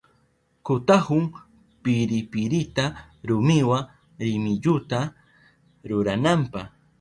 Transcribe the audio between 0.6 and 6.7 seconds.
Kutahun piripirita rumiwa rimilluta rurananpa.